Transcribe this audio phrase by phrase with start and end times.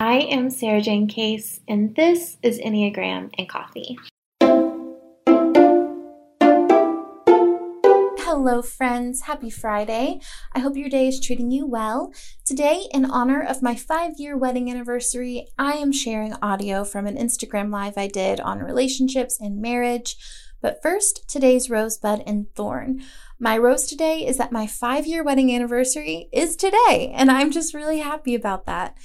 [0.00, 3.96] I am Sarah Jane Case, and this is Enneagram and Coffee.
[8.18, 9.22] Hello, friends.
[9.22, 10.18] Happy Friday.
[10.52, 12.12] I hope your day is treating you well.
[12.44, 17.16] Today, in honor of my five year wedding anniversary, I am sharing audio from an
[17.16, 20.16] Instagram live I did on relationships and marriage.
[20.60, 23.02] But first, today's rosebud and thorn.
[23.38, 27.74] My rose today is that my five year wedding anniversary is today, and I'm just
[27.74, 28.96] really happy about that.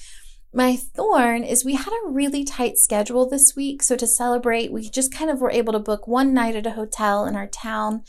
[0.52, 3.84] My thorn is we had a really tight schedule this week.
[3.84, 6.72] So to celebrate, we just kind of were able to book one night at a
[6.72, 8.04] hotel in our town.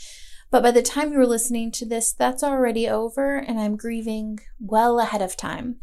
[0.50, 4.40] But by the time you were listening to this, that's already over, and I'm grieving
[4.58, 5.76] well ahead of time.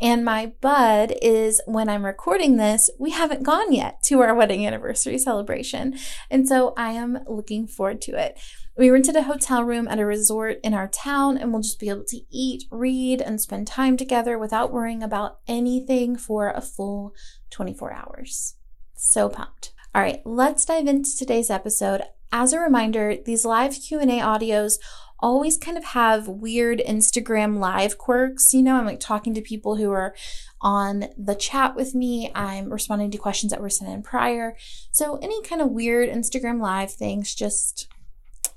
[0.00, 4.66] And my bud is when I'm recording this, we haven't gone yet to our wedding
[4.66, 5.96] anniversary celebration.
[6.28, 8.40] And so I am looking forward to it.
[8.76, 11.90] We rented a hotel room at a resort in our town, and we'll just be
[11.90, 17.14] able to eat, read, and spend time together without worrying about anything for a full
[17.50, 18.56] 24 hours.
[18.94, 19.72] So pumped.
[19.94, 22.02] All right, let's dive into today's episode.
[22.32, 24.78] As a reminder, these live Q&A audios
[25.18, 28.54] always kind of have weird Instagram live quirks.
[28.54, 30.14] You know, I'm like talking to people who are
[30.62, 32.32] on the chat with me.
[32.34, 34.56] I'm responding to questions that were sent in prior.
[34.90, 37.86] So any kind of weird Instagram live things, just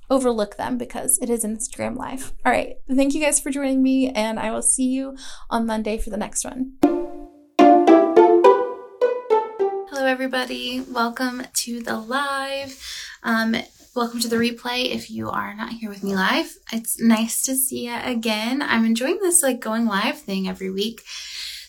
[0.09, 2.33] overlook them because it is Instagram Live.
[2.45, 2.75] All right.
[2.93, 5.17] Thank you guys for joining me, and I will see you
[5.49, 6.73] on Monday for the next one.
[9.89, 10.81] Hello, everybody.
[10.81, 12.79] Welcome to the live.
[13.23, 13.55] Um,
[13.95, 16.53] welcome to the replay if you are not here with me live.
[16.73, 18.61] It's nice to see you again.
[18.61, 21.03] I'm enjoying this like going live thing every week.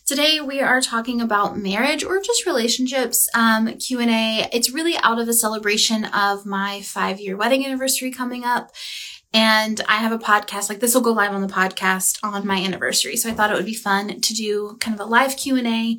[0.06, 4.49] Today we are talking about marriage or just relationships um, Q&A.
[4.53, 8.71] It's really out of a celebration of my five year wedding anniversary coming up.
[9.34, 12.55] And I have a podcast, like this will go live on the podcast on my
[12.55, 13.16] anniversary.
[13.16, 15.99] So I thought it would be fun to do kind of a live Q&A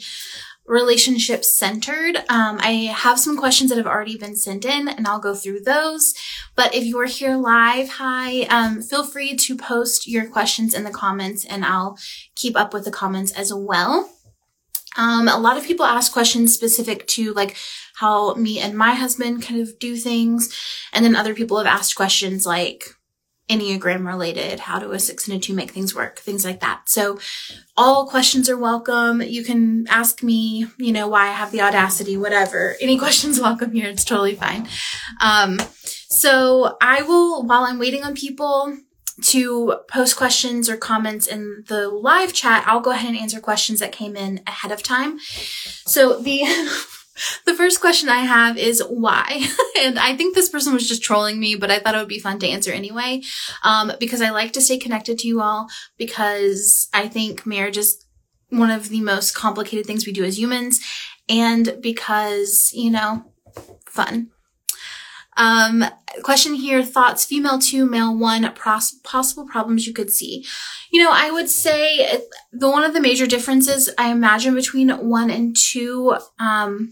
[0.68, 2.18] relationship centered.
[2.30, 5.62] Um, I have some questions that have already been sent in and I'll go through
[5.62, 6.14] those.
[6.56, 10.84] But if you are here live, hi, um, feel free to post your questions in
[10.84, 11.98] the comments and I'll
[12.36, 14.12] keep up with the comments as well.
[14.98, 17.56] Um, a lot of people ask questions specific to like
[17.96, 20.54] how me and my husband kind of do things.
[20.92, 22.84] And then other people have asked questions like,
[23.50, 26.90] Enneagram related, how do a six and a two make things work, things like that.
[26.90, 27.18] So
[27.78, 29.22] all questions are welcome.
[29.22, 32.76] You can ask me, you know, why I have the audacity, whatever.
[32.82, 33.88] Any questions welcome here.
[33.88, 34.68] It's totally fine.
[35.22, 35.60] Um,
[36.10, 38.78] so I will, while I'm waiting on people
[39.22, 43.80] to post questions or comments in the live chat, I'll go ahead and answer questions
[43.80, 45.20] that came in ahead of time.
[45.20, 46.44] So the
[47.46, 49.48] The first question I have is why?
[49.82, 52.20] and I think this person was just trolling me, but I thought it would be
[52.20, 53.22] fun to answer anyway.
[53.64, 55.68] Um, because I like to stay connected to you all
[55.98, 58.06] because I think marriage is
[58.50, 60.80] one of the most complicated things we do as humans
[61.30, 63.26] and because, you know,
[63.86, 64.30] fun.
[65.36, 65.86] Um,
[66.24, 70.44] question here, thoughts, female two, male one, pros- possible problems you could see.
[70.92, 75.30] You know, I would say the one of the major differences I imagine between one
[75.30, 76.92] and two, um,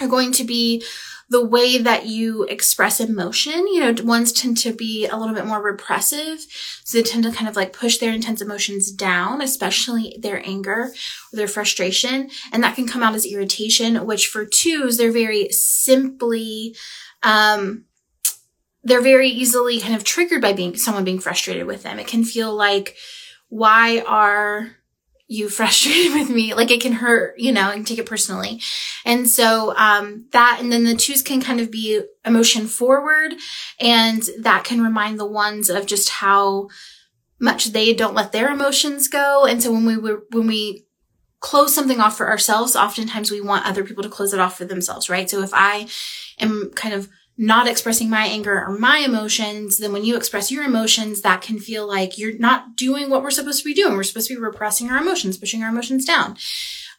[0.00, 0.82] are going to be
[1.28, 3.68] the way that you express emotion.
[3.68, 6.44] You know, ones tend to be a little bit more repressive.
[6.84, 10.92] So they tend to kind of like push their intense emotions down, especially their anger
[11.32, 12.30] or their frustration.
[12.52, 16.74] And that can come out as irritation, which for twos, they're very simply,
[17.22, 17.84] um,
[18.82, 22.00] they're very easily kind of triggered by being someone being frustrated with them.
[22.00, 22.96] It can feel like,
[23.50, 24.76] why are
[25.30, 28.60] you frustrated with me like it can hurt you know and take it personally.
[29.04, 33.34] And so um that and then the twos can kind of be emotion forward
[33.78, 36.68] and that can remind the ones of just how
[37.38, 39.46] much they don't let their emotions go.
[39.46, 40.86] And so when we were when we
[41.38, 44.64] close something off for ourselves oftentimes we want other people to close it off for
[44.64, 45.30] themselves right?
[45.30, 45.86] So if i
[46.38, 47.08] am kind of
[47.40, 51.58] not expressing my anger or my emotions, then when you express your emotions, that can
[51.58, 53.96] feel like you're not doing what we're supposed to be doing.
[53.96, 56.36] We're supposed to be repressing our emotions, pushing our emotions down.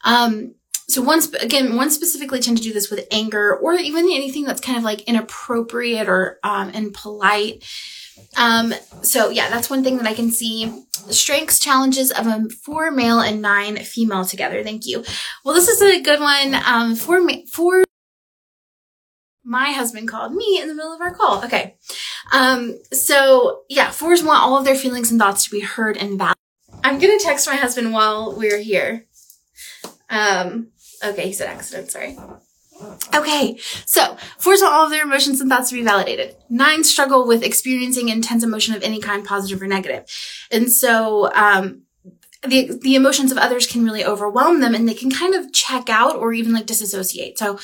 [0.02, 0.56] Um,
[0.88, 4.60] so once again, one specifically tend to do this with anger or even anything that's
[4.60, 7.64] kind of like inappropriate or, um, impolite.
[8.36, 10.84] Um, so yeah, that's one thing that I can see.
[11.08, 14.64] Strengths challenges of a four male and nine female together.
[14.64, 15.04] Thank you.
[15.44, 16.56] Well, this is a good one.
[16.66, 17.84] Um, four, four
[19.44, 21.44] my husband called me in the middle of our call.
[21.44, 21.76] Okay.
[22.32, 26.18] Um, so yeah, fours want all of their feelings and thoughts to be heard and
[26.18, 26.36] validated.
[26.84, 29.06] I'm going to text my husband while we're here.
[30.10, 30.68] Um,
[31.04, 31.26] okay.
[31.26, 31.90] He said accident.
[31.90, 32.16] Sorry.
[33.14, 36.34] Okay, so fours want all of their emotions and thoughts to be validated.
[36.48, 40.04] Nines struggle with experiencing intense emotion of any kind, positive or negative.
[40.50, 41.82] And so, um,
[42.44, 45.88] the, the emotions of others can really overwhelm them and they can kind of check
[45.88, 47.38] out or even like disassociate.
[47.38, 47.58] So,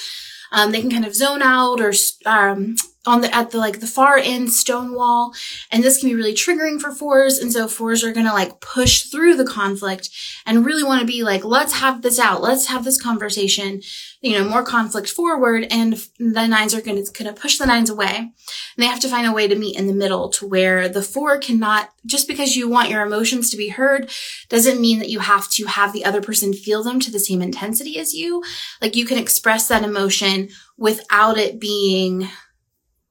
[0.53, 1.93] um, they can kind of zone out or
[2.27, 5.33] um, on the at the like the far end stone wall,
[5.71, 7.39] and this can be really triggering for fours.
[7.39, 10.11] And so fours are gonna like push through the conflict
[10.47, 13.81] and really want to be like, let's have this out, let's have this conversation
[14.21, 17.67] you know, more conflict forward and the nines are going to, going to push the
[17.67, 18.17] nines away.
[18.17, 18.33] And
[18.77, 21.39] they have to find a way to meet in the middle to where the four
[21.39, 24.11] cannot, just because you want your emotions to be heard
[24.49, 27.41] doesn't mean that you have to have the other person feel them to the same
[27.41, 28.43] intensity as you.
[28.83, 32.29] Like you can express that emotion without it being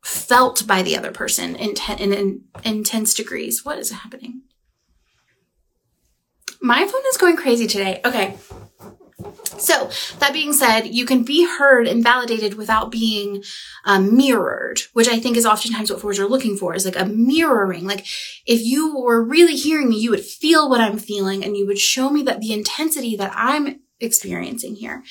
[0.07, 3.65] felt by the other person in, in, in intense degrees.
[3.65, 4.44] What is happening?
[6.62, 8.00] My phone is going crazy today.
[8.06, 8.38] Okay.
[9.57, 9.89] So
[10.19, 13.44] that being said, you can be heard and validated without being
[13.83, 17.06] um, mirrored, which I think is oftentimes what fours are looking for is like a
[17.06, 17.86] mirroring.
[17.86, 18.06] Like
[18.45, 21.80] if you were really hearing me, you would feel what I'm feeling and you would
[21.80, 25.04] show me that the intensity that I'm experiencing here.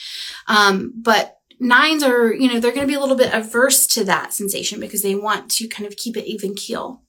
[0.47, 4.05] Um, but nines are, you know, they're going to be a little bit averse to
[4.05, 7.03] that sensation because they want to kind of keep it even keel.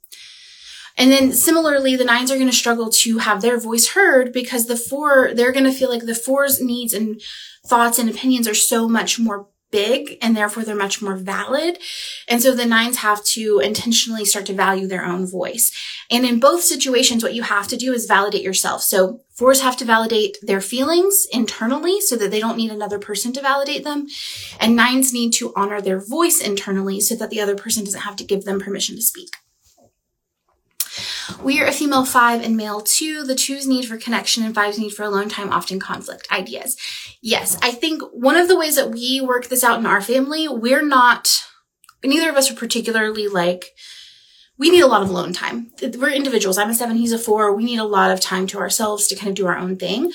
[0.97, 4.65] And then similarly, the nines are going to struggle to have their voice heard because
[4.65, 7.21] the four, they're going to feel like the four's needs and
[7.67, 11.79] thoughts and opinions are so much more big and therefore they're much more valid.
[12.27, 15.71] And so the nines have to intentionally start to value their own voice.
[16.09, 18.81] And in both situations, what you have to do is validate yourself.
[18.83, 23.33] So fours have to validate their feelings internally so that they don't need another person
[23.33, 24.07] to validate them.
[24.59, 28.15] And nines need to honor their voice internally so that the other person doesn't have
[28.17, 29.29] to give them permission to speak.
[31.43, 33.23] We are a female five and male two.
[33.23, 36.75] The two's need for connection and five's need for alone time often conflict ideas.
[37.21, 40.47] Yes, I think one of the ways that we work this out in our family,
[40.47, 41.29] we're not,
[42.03, 43.65] neither of us are particularly like,
[44.57, 45.71] we need a lot of alone time.
[45.81, 46.57] We're individuals.
[46.57, 47.55] I'm a seven, he's a four.
[47.55, 50.11] We need a lot of time to ourselves to kind of do our own thing.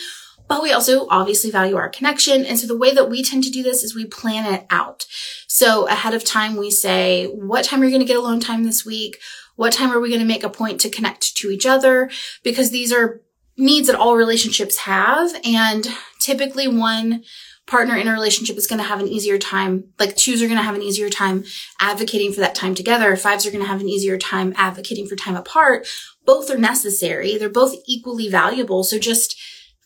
[0.49, 2.45] But we also obviously value our connection.
[2.45, 5.07] And so the way that we tend to do this is we plan it out.
[5.47, 8.65] So ahead of time, we say, what time are you going to get alone time
[8.65, 9.19] this week?
[9.57, 12.11] What time are we going to make a point to connect to each other?
[12.43, 13.21] Because these are
[13.57, 15.31] needs that all relationships have.
[15.45, 15.87] And
[16.19, 17.25] typically one
[17.67, 20.59] partner in a relationship is going to have an easier time, like twos are going
[20.59, 21.45] to have an easier time
[21.81, 23.15] advocating for that time together.
[23.17, 25.87] Fives are going to have an easier time advocating for time apart.
[26.25, 27.39] Both are necessary.
[27.39, 28.85] They're both equally valuable.
[28.85, 29.41] So just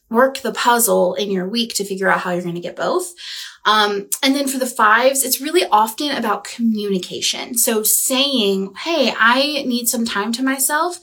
[0.08, 3.12] work the puzzle in your week to figure out how you're going to get both.
[3.66, 7.58] Um, and then for the fives, it's really often about communication.
[7.58, 10.98] So saying, Hey, I need some time to myself.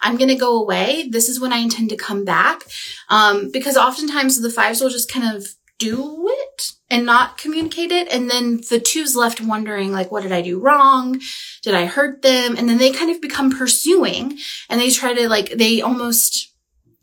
[0.00, 1.08] I'm going to go away.
[1.08, 2.64] This is when I intend to come back.
[3.08, 5.46] Um, because oftentimes the fives will just kind of
[5.78, 8.10] do it and not communicate it.
[8.10, 11.20] And then the two's left wondering, like, what did I do wrong?
[11.62, 12.56] Did I hurt them?
[12.56, 14.38] And then they kind of become pursuing
[14.70, 16.54] and they try to like, they almost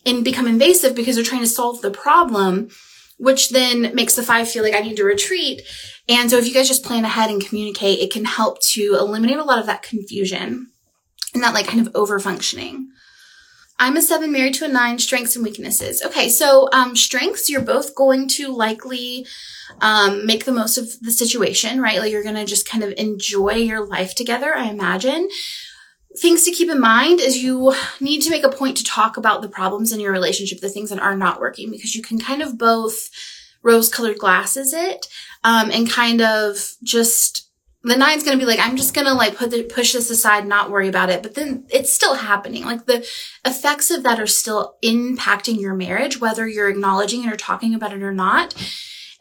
[0.06, 2.70] and become invasive because they're trying to solve the problem
[3.24, 5.62] which then makes the five feel like I need to retreat.
[6.10, 9.38] And so if you guys just plan ahead and communicate, it can help to eliminate
[9.38, 10.72] a lot of that confusion
[11.34, 12.90] and that like kind of over functioning.
[13.80, 16.04] I'm a seven married to a nine, strengths and weaknesses.
[16.04, 19.26] Okay, so um, strengths, you're both going to likely
[19.80, 22.00] um, make the most of the situation, right?
[22.00, 25.30] Like you're going to just kind of enjoy your life together, I imagine
[26.18, 29.42] things to keep in mind is you need to make a point to talk about
[29.42, 32.42] the problems in your relationship, the things that are not working, because you can kind
[32.42, 33.10] of both
[33.64, 35.08] rose colored glasses it,
[35.44, 37.50] um, and kind of just,
[37.82, 40.70] the nine's gonna be like, I'm just gonna like put the, push this aside, not
[40.70, 41.24] worry about it.
[41.24, 42.64] But then it's still happening.
[42.64, 43.08] Like the
[43.46, 47.94] effects of that are still impacting your marriage, whether you're acknowledging it or talking about
[47.94, 48.54] it or not.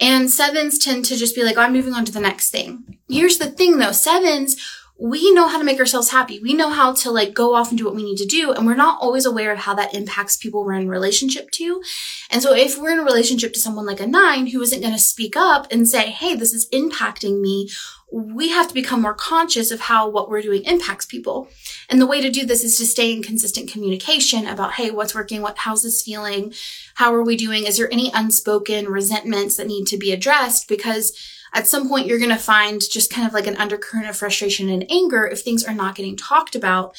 [0.01, 2.99] And sevens tend to just be like, oh, I'm moving on to the next thing.
[3.09, 4.57] Here's the thing though, sevens,
[4.99, 6.39] we know how to make ourselves happy.
[6.39, 8.53] We know how to like go off and do what we need to do.
[8.53, 11.83] And we're not always aware of how that impacts people we're in relationship to.
[12.31, 14.93] And so if we're in a relationship to someone like a nine who isn't going
[14.93, 17.69] to speak up and say, Hey, this is impacting me.
[18.13, 21.49] We have to become more conscious of how what we're doing impacts people.
[21.89, 25.15] And the way to do this is to stay in consistent communication about, Hey, what's
[25.15, 25.41] working?
[25.43, 26.53] What, how's this feeling?
[26.95, 27.67] How are we doing?
[27.67, 30.69] Is there any unspoken resentments that need to be addressed?
[30.69, 31.13] Because
[31.53, 34.69] at some point you're going to find just kind of like an undercurrent of frustration
[34.69, 36.97] and anger if things are not getting talked about.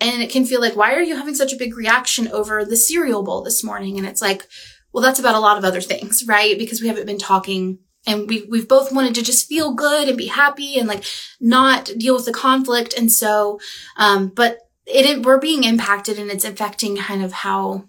[0.00, 2.76] And it can feel like, why are you having such a big reaction over the
[2.76, 3.98] cereal bowl this morning?
[3.98, 4.46] And it's like,
[4.92, 6.58] well, that's about a lot of other things, right?
[6.58, 10.16] Because we haven't been talking and we, we've both wanted to just feel good and
[10.16, 11.04] be happy and like
[11.40, 12.94] not deal with the conflict.
[12.96, 13.58] And so,
[13.96, 17.86] um, but it, we're being impacted and it's affecting kind of how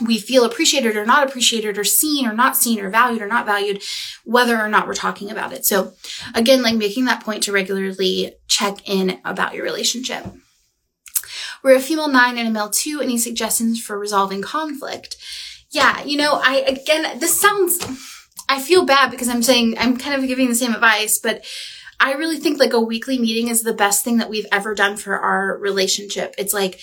[0.00, 3.46] we feel appreciated or not appreciated or seen or not seen or valued or not
[3.46, 3.82] valued,
[4.24, 5.64] whether or not we're talking about it.
[5.64, 5.94] So
[6.34, 10.26] again, like making that point to regularly check in about your relationship.
[11.62, 13.00] We're a female nine and a male two.
[13.00, 15.16] Any suggestions for resolving conflict?
[15.70, 17.78] Yeah, you know, I, again, this sounds,
[18.48, 21.44] I feel bad because I'm saying, I'm kind of giving the same advice, but
[21.98, 24.96] I really think like a weekly meeting is the best thing that we've ever done
[24.96, 26.34] for our relationship.
[26.38, 26.80] It's like,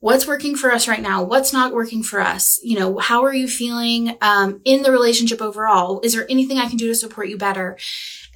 [0.00, 1.22] what's working for us right now?
[1.22, 2.60] What's not working for us?
[2.62, 6.00] You know how are you feeling um, in the relationship overall?
[6.02, 7.76] Is there anything i can do to support you better?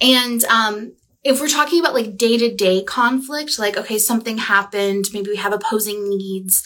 [0.01, 0.93] And um,
[1.23, 6.09] if we're talking about like day-to-day conflict like okay something happened maybe we have opposing
[6.09, 6.65] needs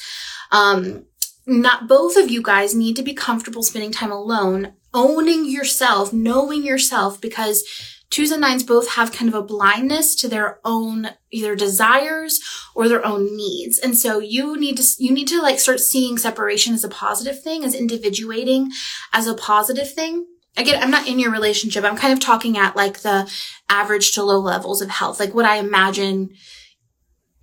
[0.52, 1.06] um,
[1.46, 6.64] not both of you guys need to be comfortable spending time alone owning yourself knowing
[6.64, 7.64] yourself because
[8.10, 12.40] twos and nines both have kind of a blindness to their own either desires
[12.74, 13.78] or their own needs.
[13.78, 17.42] And so you need to, you need to like start seeing separation as a positive
[17.42, 18.72] thing, as individuating
[19.14, 20.26] as a positive thing.
[20.56, 21.84] Again, I'm not in your relationship.
[21.84, 23.32] I'm kind of talking at like the
[23.70, 26.30] average to low levels of health, like what I imagine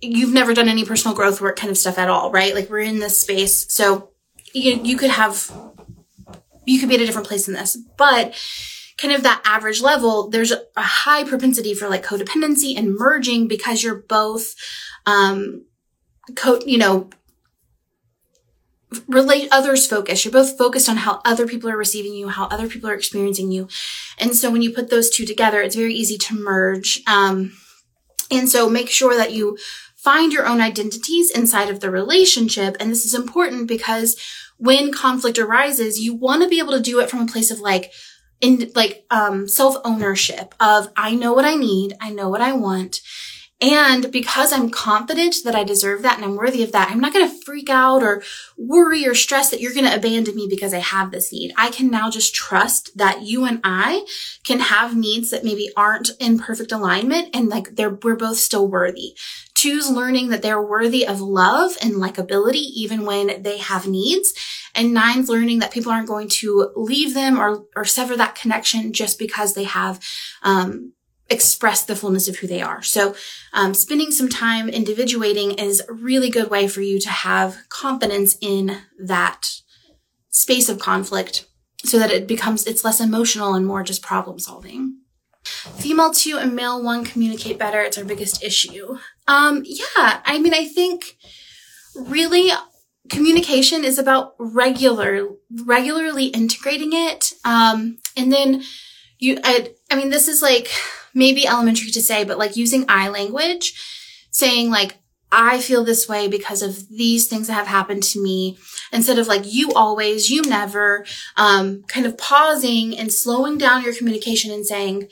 [0.01, 2.53] you've never done any personal growth work kind of stuff at all, right?
[2.53, 3.71] Like we're in this space.
[3.71, 4.09] So
[4.53, 5.51] you, you could have,
[6.65, 8.35] you could be at a different place in this, but
[8.97, 13.83] kind of that average level, there's a high propensity for like codependency and merging because
[13.83, 14.55] you're both,
[15.05, 15.65] um,
[16.35, 17.09] co- you know,
[19.07, 20.23] relate others focus.
[20.23, 23.51] You're both focused on how other people are receiving you, how other people are experiencing
[23.51, 23.67] you.
[24.17, 27.01] And so when you put those two together, it's very easy to merge.
[27.05, 27.51] Um,
[28.31, 29.57] and so make sure that you
[29.95, 32.77] find your own identities inside of the relationship.
[32.79, 34.15] And this is important because
[34.57, 37.59] when conflict arises, you want to be able to do it from a place of
[37.59, 37.91] like,
[38.41, 42.53] in like um, self ownership of I know what I need, I know what I
[42.53, 43.01] want.
[43.61, 47.13] And because I'm confident that I deserve that and I'm worthy of that, I'm not
[47.13, 48.21] going to freak out or
[48.57, 51.53] worry or stress that you're going to abandon me because I have this need.
[51.57, 54.05] I can now just trust that you and I
[54.43, 58.67] can have needs that maybe aren't in perfect alignment and like they're, we're both still
[58.67, 59.15] worthy.
[59.53, 64.33] Twos learning that they're worthy of love and likability even when they have needs
[64.75, 68.93] and nine's learning that people aren't going to leave them or, or sever that connection
[68.93, 69.99] just because they have,
[70.43, 70.93] um,
[71.27, 72.83] expressed the fullness of who they are.
[72.83, 73.15] So,
[73.51, 78.37] um, spending some time individuating is a really good way for you to have confidence
[78.41, 79.61] in that
[80.29, 81.47] space of conflict
[81.83, 84.99] so that it becomes, it's less emotional and more just problem solving.
[85.43, 87.81] Female two and male one communicate better.
[87.81, 88.97] It's our biggest issue.
[89.27, 91.17] Um, yeah, I mean, I think
[91.95, 92.51] really
[93.09, 95.27] communication is about regular,
[95.63, 97.33] regularly integrating it.
[97.43, 98.63] Um, and then
[99.19, 100.69] you, I, I mean, this is like
[101.13, 103.79] maybe elementary to say, but like using I language,
[104.31, 104.97] saying like,
[105.31, 108.57] I feel this way because of these things that have happened to me
[108.93, 113.93] instead of like you always, you never, um, kind of pausing and slowing down your
[113.93, 115.09] communication and saying,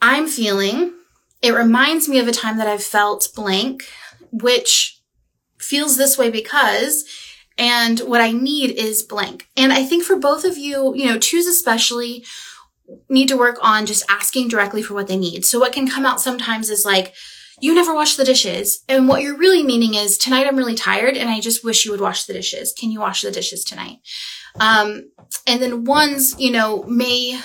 [0.00, 0.94] I'm feeling,
[1.42, 3.84] it reminds me of a time that I've felt blank,
[4.30, 4.99] which
[5.60, 7.04] feels this way because
[7.60, 9.48] and what I need is blank.
[9.54, 12.24] And I think for both of you, you know, twos especially
[13.08, 15.44] need to work on just asking directly for what they need.
[15.44, 17.14] So what can come out sometimes is like,
[17.60, 18.82] you never wash the dishes.
[18.88, 21.90] And what you're really meaning is tonight I'm really tired and I just wish you
[21.90, 22.72] would wash the dishes.
[22.72, 23.98] Can you wash the dishes tonight?
[24.58, 25.10] Um,
[25.46, 27.38] and then ones, you know, may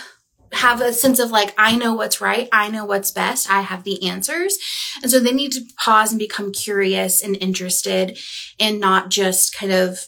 [0.55, 2.47] have a sense of like, I know what's right.
[2.51, 3.51] I know what's best.
[3.51, 4.57] I have the answers.
[5.01, 8.17] And so they need to pause and become curious and interested
[8.59, 10.07] and not just kind of,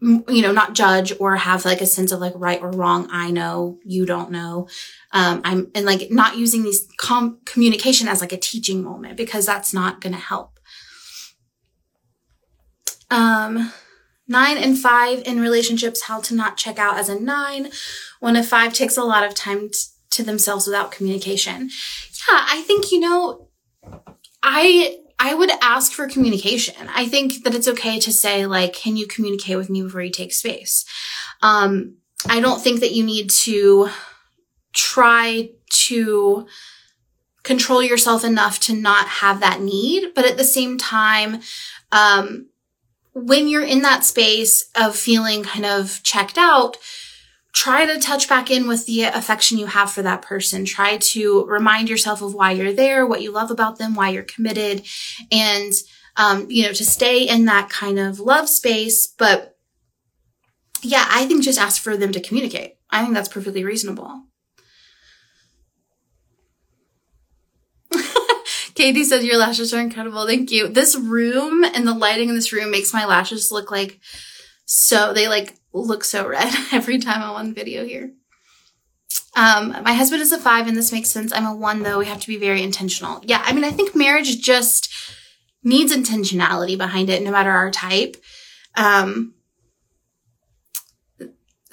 [0.00, 3.08] you know, not judge or have like a sense of like right or wrong.
[3.12, 4.68] I know, you don't know.
[5.12, 9.46] Um, I'm, and like not using these com- communication as like a teaching moment because
[9.46, 10.58] that's not going to help.
[13.10, 13.72] Um,
[14.28, 17.70] nine and five in relationships, how to not check out as a nine
[18.20, 19.78] one of five takes a lot of time t-
[20.10, 21.70] to themselves without communication.
[22.30, 23.48] Yeah, I think, you know,
[24.42, 26.88] I I would ask for communication.
[26.94, 30.12] I think that it's okay to say like, can you communicate with me before you
[30.12, 30.84] take space?
[31.42, 31.96] Um,
[32.28, 33.90] I don't think that you need to
[34.72, 36.46] try to
[37.42, 40.12] control yourself enough to not have that need.
[40.14, 41.40] But at the same time,
[41.90, 42.46] um,
[43.12, 46.76] when you're in that space of feeling kind of checked out,
[47.52, 50.64] try to touch back in with the affection you have for that person.
[50.64, 54.22] Try to remind yourself of why you're there, what you love about them, why you're
[54.22, 54.86] committed,
[55.32, 55.72] and,
[56.16, 59.06] um, you know, to stay in that kind of love space.
[59.06, 59.56] But
[60.82, 62.76] yeah, I think just ask for them to communicate.
[62.90, 64.22] I think that's perfectly reasonable.
[68.78, 70.24] Katie says your lashes are incredible.
[70.24, 70.68] Thank you.
[70.68, 73.98] This room and the lighting in this room makes my lashes look like
[74.66, 78.12] so they like look so red every time I'm on video here.
[79.34, 81.32] Um, my husband is a five, and this makes sense.
[81.32, 81.98] I'm a one, though.
[81.98, 83.20] We have to be very intentional.
[83.24, 84.92] Yeah, I mean, I think marriage just
[85.64, 88.16] needs intentionality behind it, no matter our type.
[88.76, 89.34] Um,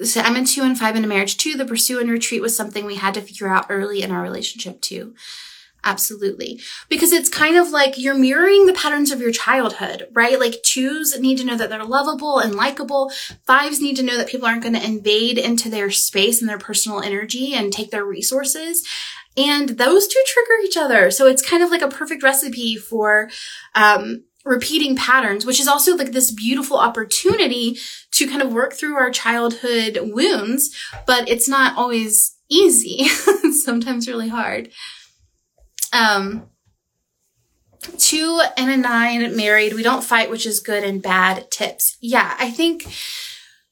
[0.02, 1.54] so I'm a two and five in a marriage too.
[1.54, 4.80] The pursue and retreat was something we had to figure out early in our relationship
[4.80, 5.14] too.
[5.86, 6.60] Absolutely.
[6.88, 10.38] Because it's kind of like you're mirroring the patterns of your childhood, right?
[10.38, 13.12] Like twos need to know that they're lovable and likable.
[13.46, 16.58] Fives need to know that people aren't going to invade into their space and their
[16.58, 18.84] personal energy and take their resources.
[19.36, 21.12] And those two trigger each other.
[21.12, 23.30] So it's kind of like a perfect recipe for,
[23.76, 27.78] um, repeating patterns, which is also like this beautiful opportunity
[28.12, 30.74] to kind of work through our childhood wounds,
[31.06, 33.04] but it's not always easy.
[33.64, 34.70] sometimes really hard.
[35.96, 36.50] Um,
[37.98, 39.72] two and a nine married.
[39.72, 41.96] We don't fight, which is good and bad tips.
[42.00, 42.84] Yeah, I think,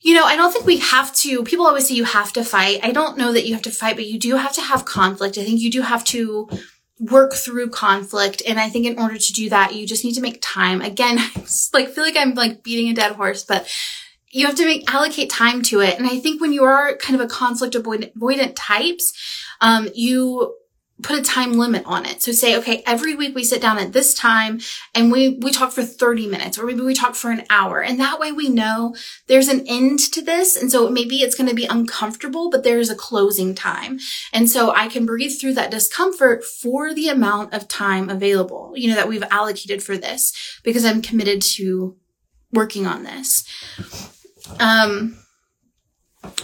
[0.00, 1.42] you know, I don't think we have to.
[1.44, 2.80] People always say you have to fight.
[2.82, 5.38] I don't know that you have to fight, but you do have to have conflict.
[5.38, 6.48] I think you do have to
[7.00, 8.42] work through conflict.
[8.46, 10.80] And I think in order to do that, you just need to make time.
[10.80, 13.68] Again, I just like feel like I'm like beating a dead horse, but
[14.30, 15.98] you have to make allocate time to it.
[15.98, 19.12] And I think when you are kind of a conflict avoidant types,
[19.60, 20.56] um, you
[21.04, 22.22] put a time limit on it.
[22.22, 24.60] So say, okay, every week we sit down at this time
[24.94, 27.82] and we, we talk for 30 minutes or maybe we talk for an hour.
[27.82, 30.56] And that way we know there's an end to this.
[30.56, 33.98] And so maybe it's going to be uncomfortable, but there's a closing time.
[34.32, 38.88] And so I can breathe through that discomfort for the amount of time available, you
[38.88, 40.32] know, that we've allocated for this
[40.64, 41.96] because I'm committed to
[42.50, 43.44] working on this.
[44.58, 45.18] Um,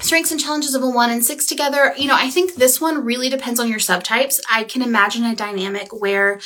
[0.00, 1.94] strengths and challenges of a one and six together.
[1.96, 4.40] You know, I think this one really depends on your subtypes.
[4.50, 6.40] I can imagine a dynamic where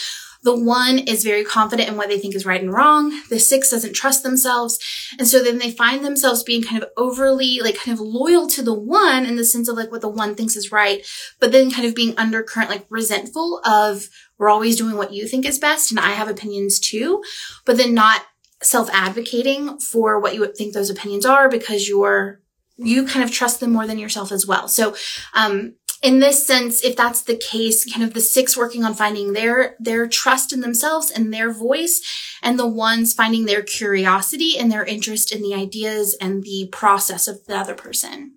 [0.45, 3.23] the one is very confident in what they think is right and wrong.
[3.31, 4.79] The six doesn't trust themselves.
[5.19, 8.63] And so then they find themselves being kind of overly, like kind of loyal to
[8.63, 11.05] the one in the sense of like what the one thinks is right,
[11.41, 15.47] but then kind of being undercurrent, like resentful of we're always doing what you think
[15.47, 15.91] is best.
[15.91, 17.23] And I have opinions too,
[17.65, 18.21] but then not
[18.63, 22.43] self advocating for what you think those opinions are because you're
[22.77, 24.69] you kind of trust them more than yourself as well.
[24.69, 24.95] So,
[25.35, 29.33] um, in this sense, if that's the case, kind of the six working on finding
[29.33, 32.03] their, their trust in themselves and their voice
[32.43, 37.27] and the ones finding their curiosity and their interest in the ideas and the process
[37.27, 38.35] of the other person.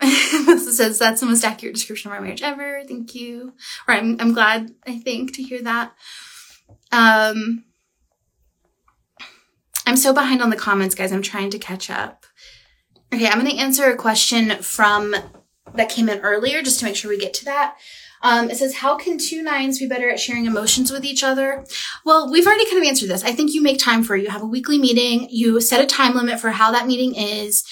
[0.74, 2.82] says that's the most accurate description of our marriage ever.
[2.86, 3.54] Thank you.
[3.86, 5.92] Or I'm, I'm glad, I think, to hear that.
[6.92, 7.64] Um,
[9.86, 11.12] I'm so behind on the comments, guys.
[11.12, 12.26] I'm trying to catch up.
[13.12, 15.14] Okay, I'm going to answer a question from
[15.74, 17.76] that came in earlier just to make sure we get to that.
[18.22, 21.64] Um, it says, How can two nines be better at sharing emotions with each other?
[22.04, 23.22] Well, we've already kind of answered this.
[23.22, 24.22] I think you make time for it.
[24.22, 27.64] You have a weekly meeting, you set a time limit for how that meeting is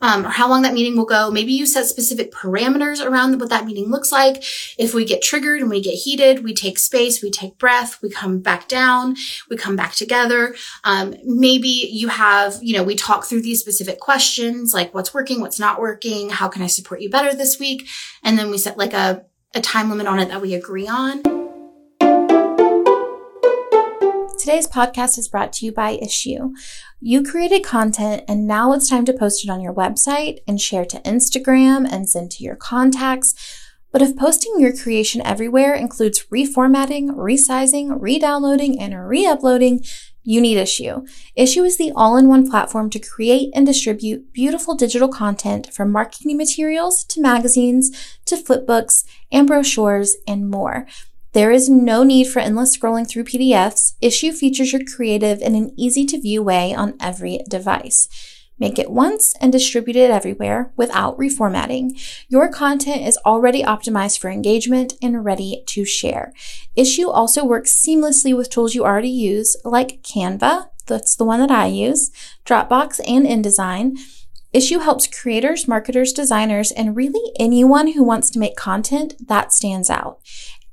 [0.00, 1.30] um, or how long that meeting will go.
[1.30, 4.42] Maybe you set specific parameters around what that meeting looks like.
[4.78, 8.10] If we get triggered and we get heated, we take space, we take breath, we
[8.10, 9.16] come back down,
[9.48, 10.54] we come back together.
[10.84, 15.40] Um, maybe you have, you know, we talk through these specific questions like what's working,
[15.40, 17.88] what's not working, how can I support you better this week?
[18.22, 21.39] And then we set like a, a time limit on it that we agree on.
[24.50, 26.50] Today's podcast is brought to you by Issuu.
[26.98, 30.84] You created content and now it's time to post it on your website and share
[30.86, 33.32] to Instagram and send to your contacts.
[33.92, 39.84] But if posting your creation everywhere includes reformatting, resizing, re-downloading, and re-uploading,
[40.24, 41.08] you need Issuu.
[41.38, 47.04] Issuu is the all-in-one platform to create and distribute beautiful digital content from marketing materials
[47.04, 50.88] to magazines to flipbooks and brochures and more.
[51.32, 53.94] There is no need for endless scrolling through PDFs.
[54.02, 58.08] Issuu features your creative in an easy to view way on every device.
[58.58, 61.98] Make it once and distribute it everywhere without reformatting.
[62.28, 66.34] Your content is already optimized for engagement and ready to share.
[66.76, 71.50] Issuu also works seamlessly with tools you already use, like Canva, that's the one that
[71.50, 72.10] I use,
[72.44, 73.96] Dropbox, and InDesign.
[74.52, 79.88] Issuu helps creators, marketers, designers, and really anyone who wants to make content that stands
[79.88, 80.18] out.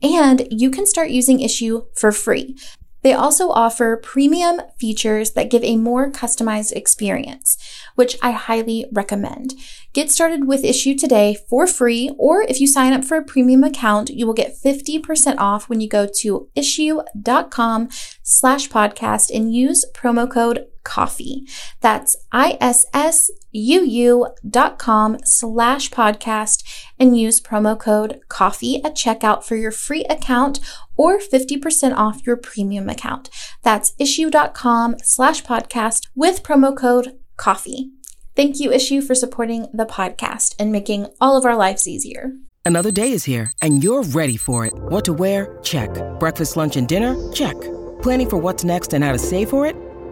[0.01, 2.55] And you can start using Issuu for free.
[3.03, 7.57] They also offer premium features that give a more customized experience,
[7.95, 9.53] which I highly recommend.
[9.93, 13.63] Get started with Issuu today for free, or if you sign up for a premium
[13.63, 17.89] account, you will get 50% off when you go to issuu.com
[18.23, 21.45] slash podcast and use promo code coffee.
[21.81, 26.63] That's I-S-S-U-U dot com slash podcast
[26.97, 30.59] and use promo code coffee at checkout for your free account
[30.95, 33.29] or 50% off your premium account.
[33.61, 37.91] That's issuu.com slash podcast with promo code coffee.
[38.35, 42.31] Thank you, Issuu, for supporting the podcast and making all of our lives easier.
[42.65, 44.73] Another day is here and you're ready for it.
[44.75, 45.57] What to wear?
[45.63, 45.89] Check.
[46.19, 47.15] Breakfast, lunch, and dinner?
[47.31, 47.55] Check.
[48.01, 49.75] Planning for what's next and how to save for it?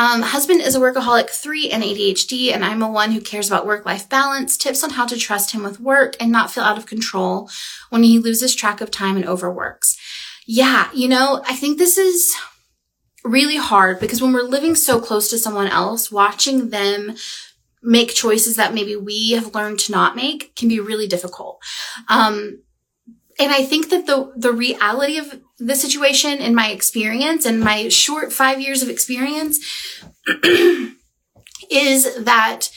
[0.00, 3.66] Um, husband is a workaholic three and ADHD, and I'm a one who cares about
[3.66, 6.78] work life balance, tips on how to trust him with work and not feel out
[6.78, 7.50] of control
[7.90, 9.98] when he loses track of time and overworks.
[10.46, 12.34] Yeah, you know, I think this is
[13.24, 17.14] really hard because when we're living so close to someone else, watching them
[17.82, 21.60] make choices that maybe we have learned to not make can be really difficult.
[22.08, 22.62] Um,
[23.40, 27.88] and I think that the, the reality of the situation in my experience and my
[27.88, 29.58] short five years of experience
[31.70, 32.68] is that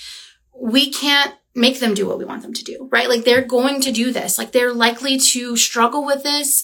[0.60, 3.10] we can't make them do what we want them to do, right?
[3.10, 4.38] Like they're going to do this.
[4.38, 6.64] Like they're likely to struggle with this.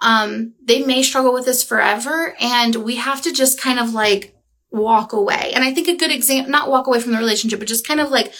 [0.00, 4.34] Um, they may struggle with this forever and we have to just kind of like
[4.70, 5.52] walk away.
[5.54, 8.00] And I think a good example, not walk away from the relationship, but just kind
[8.00, 8.32] of like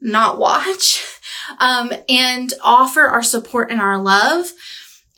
[0.00, 1.02] not watch
[1.58, 4.52] um, and offer our support and our love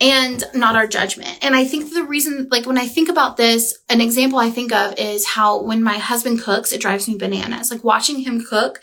[0.00, 1.38] and not our judgment.
[1.42, 4.72] And I think the reason, like when I think about this, an example I think
[4.72, 7.70] of is how when my husband cooks, it drives me bananas.
[7.70, 8.82] Like watching him cook,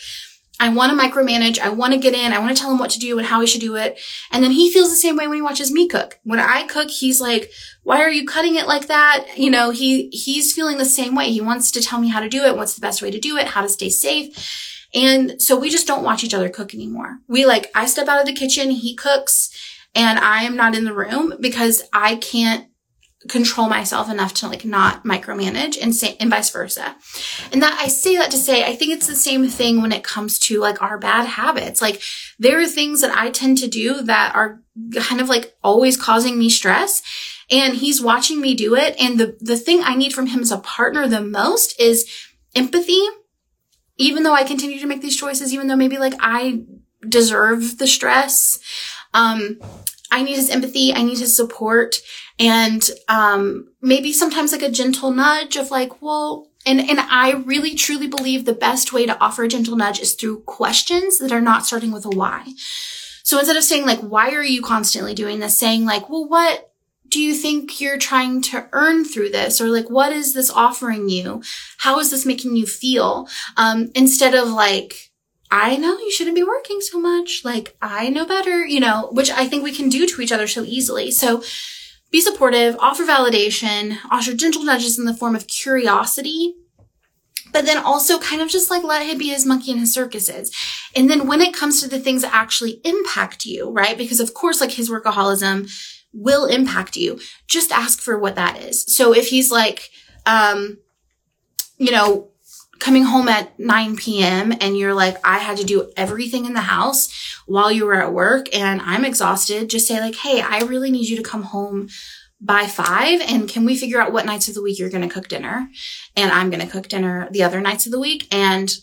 [0.59, 1.59] I want to micromanage.
[1.59, 2.33] I want to get in.
[2.33, 3.99] I want to tell him what to do and how he should do it.
[4.31, 6.19] And then he feels the same way when he watches me cook.
[6.23, 7.51] When I cook, he's like,
[7.81, 9.25] why are you cutting it like that?
[9.35, 11.31] You know, he, he's feeling the same way.
[11.31, 12.55] He wants to tell me how to do it.
[12.55, 13.47] What's the best way to do it?
[13.47, 14.70] How to stay safe.
[14.93, 17.19] And so we just don't watch each other cook anymore.
[17.27, 19.49] We like, I step out of the kitchen, he cooks,
[19.95, 22.67] and I am not in the room because I can't
[23.29, 26.95] control myself enough to like not micromanage and say and vice versa.
[27.51, 30.03] And that I say that to say I think it's the same thing when it
[30.03, 31.81] comes to like our bad habits.
[31.81, 32.01] Like
[32.39, 34.61] there are things that I tend to do that are
[34.95, 37.03] kind of like always causing me stress
[37.51, 40.51] and he's watching me do it and the the thing I need from him as
[40.51, 42.09] a partner the most is
[42.55, 43.03] empathy
[44.01, 46.63] even though I continue to make these choices, even though maybe like I
[47.07, 48.59] deserve the stress,
[49.13, 49.59] um,
[50.11, 50.93] I need his empathy.
[50.93, 52.01] I need his support
[52.37, 57.75] and, um, maybe sometimes like a gentle nudge of like, well, and, and I really
[57.75, 61.41] truly believe the best way to offer a gentle nudge is through questions that are
[61.41, 62.53] not starting with a why.
[63.23, 65.57] So instead of saying like, why are you constantly doing this?
[65.57, 66.70] Saying like, well, what,
[67.11, 69.61] do you think you're trying to earn through this?
[69.61, 71.43] Or like, what is this offering you?
[71.79, 73.27] How is this making you feel?
[73.57, 75.11] Um, instead of like,
[75.51, 77.41] I know you shouldn't be working so much.
[77.43, 80.47] Like, I know better, you know, which I think we can do to each other
[80.47, 81.11] so easily.
[81.11, 81.43] So
[82.11, 86.55] be supportive, offer validation, offer gentle nudges in the form of curiosity,
[87.51, 90.55] but then also kind of just like let him be his monkey in his circuses.
[90.95, 93.97] And then when it comes to the things that actually impact you, right?
[93.97, 95.69] Because of course, like his workaholism,
[96.13, 97.19] will impact you.
[97.47, 98.83] Just ask for what that is.
[98.93, 99.89] So if he's like,
[100.25, 100.77] um,
[101.77, 102.29] you know,
[102.79, 104.51] coming home at 9 p.m.
[104.59, 108.11] and you're like, I had to do everything in the house while you were at
[108.11, 111.89] work and I'm exhausted, just say like, Hey, I really need you to come home
[112.41, 115.13] by five and can we figure out what nights of the week you're going to
[115.13, 115.69] cook dinner?
[116.17, 118.73] And I'm going to cook dinner the other nights of the week and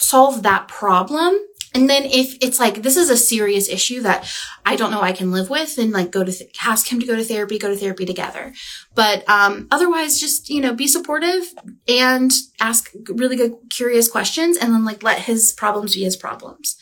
[0.00, 1.36] solve that problem
[1.78, 4.28] and then if it's like, this is a serious issue that
[4.66, 7.06] I don't know I can live with, then like go to, th- ask him to
[7.06, 8.52] go to therapy, go to therapy together.
[8.96, 11.54] But, um, otherwise just, you know, be supportive
[11.86, 16.76] and ask really good, curious questions and then like let his problems be his problems.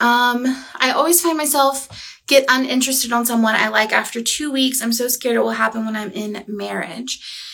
[0.00, 0.46] Um,
[0.76, 4.80] I always find myself get uninterested on someone I like after two weeks.
[4.80, 7.49] I'm so scared it will happen when I'm in marriage.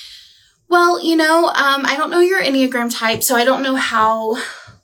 [0.68, 4.37] Well, you know, um, I don't know your Enneagram type, so I don't know how,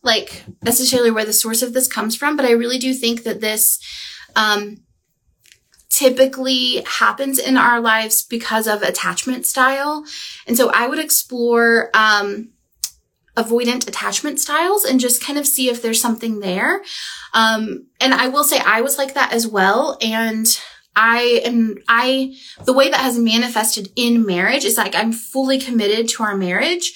[0.03, 3.40] like, necessarily where the source of this comes from, but I really do think that
[3.40, 3.81] this,
[4.37, 4.85] um,
[5.90, 10.05] typically happens in our lives because of attachment style.
[10.47, 12.53] And so I would explore, um,
[13.37, 16.83] avoidant attachment styles and just kind of see if there's something there.
[17.35, 19.97] Um, and I will say I was like that as well.
[20.03, 20.47] And
[20.94, 26.09] I am, I, the way that has manifested in marriage is like I'm fully committed
[26.11, 26.92] to our marriage,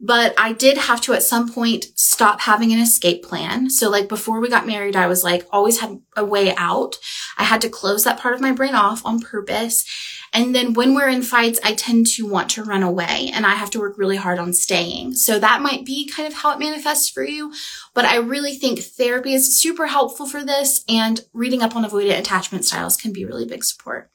[0.00, 3.70] but I did have to at some point stop having an escape plan.
[3.70, 6.96] So like before we got married, I was like always had a way out.
[7.38, 9.84] I had to close that part of my brain off on purpose.
[10.32, 13.54] And then when we're in fights, I tend to want to run away and I
[13.54, 15.14] have to work really hard on staying.
[15.14, 17.52] So that might be kind of how it manifests for you.
[17.92, 22.18] But I really think therapy is super helpful for this and reading up on avoidant
[22.18, 24.10] attachment styles can be really big support.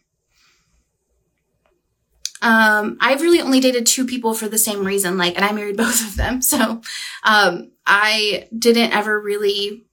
[2.42, 5.78] Um, I've really only dated two people for the same reason, like, and I married
[5.78, 6.42] both of them.
[6.42, 6.82] So,
[7.24, 9.87] um, I didn't ever really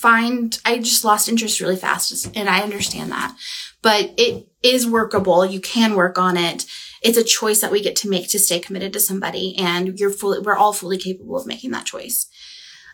[0.00, 3.36] find, I just lost interest really fast and I understand that,
[3.82, 5.44] but it is workable.
[5.44, 6.66] You can work on it.
[7.02, 10.10] It's a choice that we get to make to stay committed to somebody and you're
[10.10, 12.28] fully, we're all fully capable of making that choice.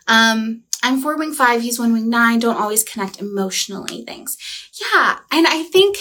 [0.07, 1.61] Um, I'm four wing five.
[1.61, 2.39] He's one wing nine.
[2.39, 4.03] Don't always connect emotionally.
[4.03, 4.37] Things.
[4.81, 5.19] Yeah.
[5.31, 5.97] And I think,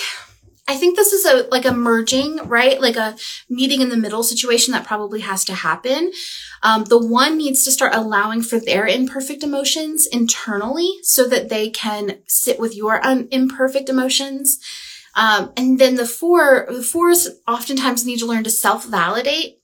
[0.66, 2.80] I think this is a like a merging, right?
[2.80, 3.16] Like a
[3.50, 6.12] meeting in the middle situation that probably has to happen.
[6.62, 11.68] Um, the one needs to start allowing for their imperfect emotions internally so that they
[11.68, 14.58] can sit with your un- imperfect emotions.
[15.14, 19.60] Um, and then the four, the fours oftentimes need to learn to self-validate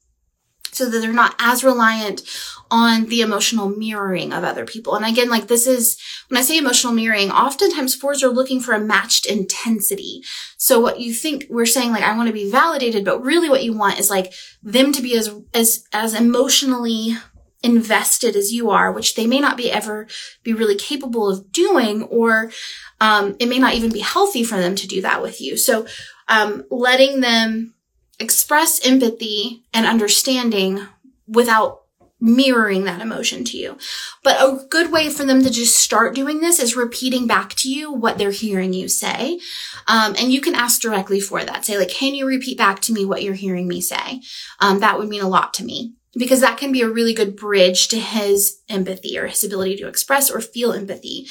[0.70, 2.22] so that they're not as reliant
[2.70, 4.94] on the emotional mirroring of other people.
[4.94, 8.74] And again, like this is, when I say emotional mirroring, oftentimes fours are looking for
[8.74, 10.22] a matched intensity.
[10.56, 13.64] So what you think we're saying, like, I want to be validated, but really what
[13.64, 17.16] you want is like them to be as, as, as emotionally
[17.62, 20.06] invested as you are, which they may not be ever
[20.42, 22.52] be really capable of doing, or,
[23.00, 25.56] um, it may not even be healthy for them to do that with you.
[25.56, 25.86] So,
[26.28, 27.74] um, letting them
[28.20, 30.86] express empathy and understanding
[31.26, 31.79] without
[32.20, 33.78] mirroring that emotion to you.
[34.22, 37.70] But a good way for them to just start doing this is repeating back to
[37.70, 39.40] you what they're hearing you say.
[39.86, 41.64] Um, and you can ask directly for that.
[41.64, 44.20] Say like, can you repeat back to me what you're hearing me say?
[44.60, 47.36] Um, that would mean a lot to me because that can be a really good
[47.36, 51.26] bridge to his empathy or his ability to express or feel empathy.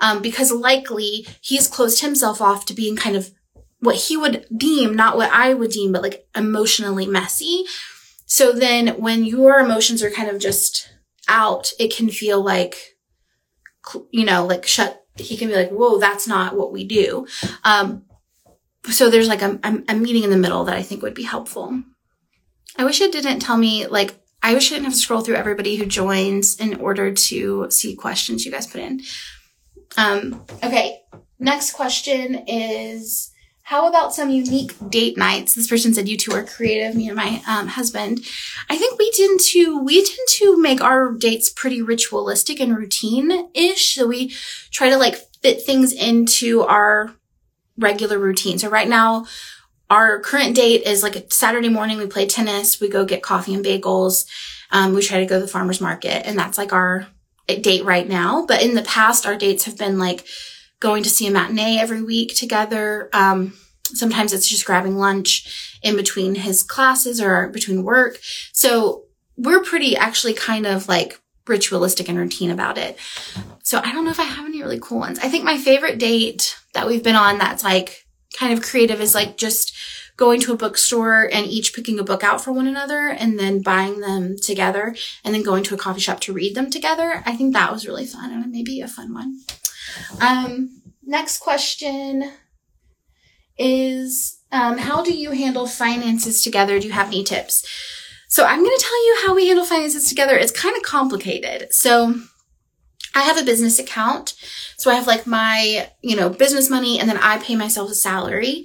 [0.00, 3.30] Um, because likely he's closed himself off to being kind of
[3.78, 7.64] what he would deem, not what I would deem, but like emotionally messy.
[8.32, 10.88] So then when your emotions are kind of just
[11.28, 12.96] out, it can feel like,
[14.10, 17.26] you know, like shut, he can be like, whoa, that's not what we do.
[17.62, 18.06] Um,
[18.88, 21.82] so there's like a, a meeting in the middle that I think would be helpful.
[22.78, 25.34] I wish it didn't tell me, like, I wish I didn't have to scroll through
[25.34, 29.02] everybody who joins in order to see questions you guys put in.
[29.98, 31.02] Um, okay.
[31.38, 33.30] Next question is,
[33.62, 35.54] how about some unique date nights?
[35.54, 38.20] This person said you two are creative, me and my um, husband.
[38.68, 43.94] I think we tend to we tend to make our dates pretty ritualistic and routine-ish.
[43.94, 44.34] So we
[44.70, 47.14] try to like fit things into our
[47.78, 48.58] regular routine.
[48.58, 49.26] So right now,
[49.88, 51.98] our current date is like a Saturday morning.
[51.98, 52.80] We play tennis.
[52.80, 54.26] We go get coffee and bagels.
[54.70, 57.06] Um, we try to go to the farmer's market and that's like our
[57.46, 58.46] date right now.
[58.46, 60.24] But in the past, our dates have been like
[60.82, 63.08] going to see a matinee every week together.
[63.12, 63.52] Um,
[63.84, 68.18] sometimes it's just grabbing lunch in between his classes or between work.
[68.52, 69.04] So
[69.36, 72.98] we're pretty actually kind of like ritualistic and routine about it.
[73.62, 75.20] So I don't know if I have any really cool ones.
[75.20, 78.04] I think my favorite date that we've been on that's like
[78.36, 79.76] kind of creative is like just
[80.16, 83.62] going to a bookstore and each picking a book out for one another and then
[83.62, 87.22] buying them together and then going to a coffee shop to read them together.
[87.24, 89.38] I think that was really fun and maybe a fun one.
[90.20, 92.32] Um, next question
[93.58, 96.78] is um, how do you handle finances together?
[96.78, 97.66] Do you have any tips?
[98.28, 100.36] So I'm going to tell you how we handle finances together.
[100.36, 101.72] It's kind of complicated.
[101.72, 102.14] So
[103.14, 104.34] I have a business account.
[104.78, 107.94] So I have like my, you know, business money and then I pay myself a
[107.94, 108.64] salary.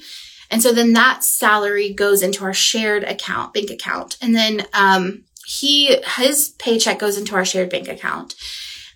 [0.49, 4.17] And so then that salary goes into our shared account, bank account.
[4.21, 8.35] And then, um, he, his paycheck goes into our shared bank account.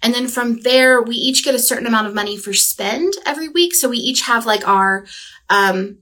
[0.03, 3.47] And then from there, we each get a certain amount of money for spend every
[3.47, 3.75] week.
[3.75, 5.05] So we each have like our,
[5.49, 5.99] um,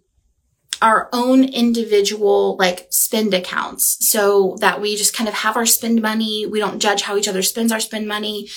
[0.82, 6.02] our own individual like spend accounts so that we just kind of have our spend
[6.02, 6.46] money.
[6.46, 8.48] We don't judge how each other spends our spend money.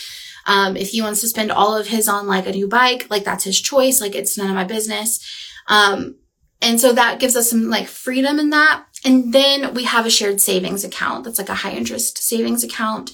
[0.46, 3.24] Um, if he wants to spend all of his on like a new bike, like
[3.24, 4.00] that's his choice.
[4.00, 5.24] Like it's none of my business.
[5.68, 6.16] Um,
[6.60, 8.84] and so that gives us some like freedom in that.
[9.04, 13.10] And then we have a shared savings account that's like a high interest savings account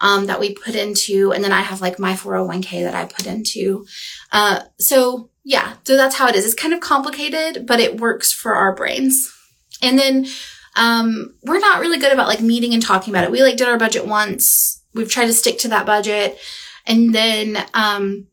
[0.00, 1.32] um, that we put into.
[1.32, 3.86] And then I have like my 401k that I put into.
[4.32, 6.44] Uh, so yeah, so that's how it is.
[6.44, 9.30] It's kind of complicated, but it works for our brains.
[9.82, 10.26] And then
[10.76, 13.30] um, we're not really good about like meeting and talking about it.
[13.30, 14.82] We like did our budget once.
[14.94, 16.38] We've tried to stick to that budget.
[16.86, 18.26] And then um,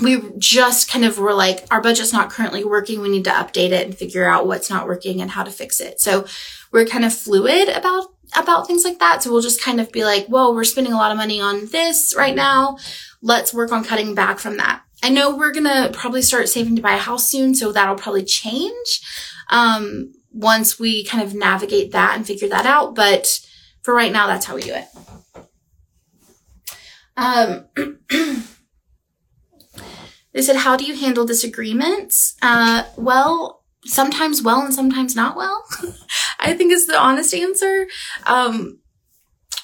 [0.00, 3.00] we just kind of were like, our budget's not currently working.
[3.00, 5.80] We need to update it and figure out what's not working and how to fix
[5.80, 6.00] it.
[6.00, 6.26] So
[6.72, 9.22] we're kind of fluid about about things like that.
[9.22, 11.66] So we'll just kind of be like, whoa, we're spending a lot of money on
[11.66, 12.78] this right now.
[13.22, 14.82] Let's work on cutting back from that.
[15.02, 17.54] I know we're going to probably start saving to buy a house soon.
[17.54, 19.00] So that'll probably change.
[19.48, 22.94] Um, once we kind of navigate that and figure that out.
[22.94, 23.40] But
[23.82, 24.86] for right now, that's how we do it.
[27.16, 27.66] Um,
[30.32, 32.36] they said, How do you handle disagreements?
[32.40, 35.64] Uh, well, sometimes well and sometimes not well.
[36.40, 37.86] I think is the honest answer.
[38.26, 38.80] Um,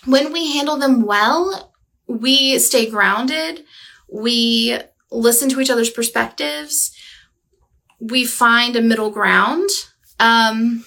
[0.05, 1.73] when we handle them well,
[2.07, 3.65] we stay grounded.
[4.13, 4.79] We
[5.11, 6.93] listen to each other's perspectives.
[8.01, 9.69] We find a middle ground
[10.21, 10.85] um,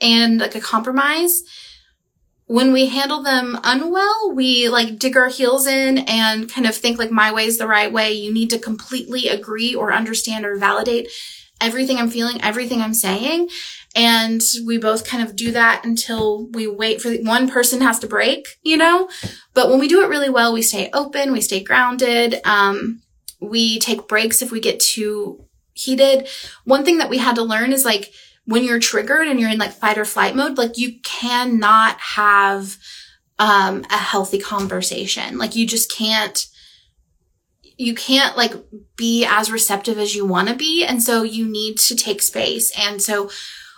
[0.00, 1.42] and like a compromise.
[2.46, 6.98] When we handle them unwell, we like dig our heels in and kind of think
[6.98, 8.12] like my way is the right way.
[8.12, 11.08] You need to completely agree or understand or validate
[11.62, 13.48] everything I'm feeling, everything I'm saying.
[13.94, 17.98] And we both kind of do that until we wait for the, one person has
[18.00, 19.08] to break, you know?
[19.54, 22.40] But when we do it really well, we stay open, we stay grounded.
[22.44, 23.02] Um,
[23.40, 25.44] we take breaks if we get too
[25.74, 26.28] heated.
[26.64, 28.12] One thing that we had to learn is like,
[28.44, 32.76] when you're triggered and you're in like fight or flight mode, like you cannot have
[33.38, 35.38] um, a healthy conversation.
[35.38, 36.46] Like you just can't,
[37.76, 38.52] you can't like
[38.96, 40.84] be as receptive as you want to be.
[40.84, 42.72] And so you need to take space.
[42.78, 43.30] And so